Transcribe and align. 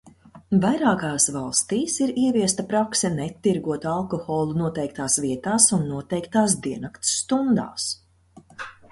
Vairākās 0.61 1.25
valstīs 1.33 1.97
ir 2.05 2.13
ieviesta 2.21 2.63
prakse 2.71 3.11
netirgot 3.17 3.85
alkoholu 3.91 4.57
noteiktās 4.61 5.17
vietās 5.25 5.67
un 5.77 5.83
noteiktās 5.91 6.57
diennakts 6.65 7.13
stundās. 7.19 7.87